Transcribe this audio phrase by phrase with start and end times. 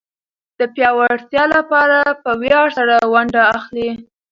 [0.59, 3.89] د پياوړتيا لپاره په وياړ سره ونډه اخلي.